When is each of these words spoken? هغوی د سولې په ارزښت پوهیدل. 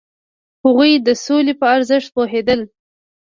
هغوی 0.63 0.91
د 1.07 1.09
سولې 1.25 1.53
په 1.59 1.65
ارزښت 1.75 2.09
پوهیدل. 2.15 2.59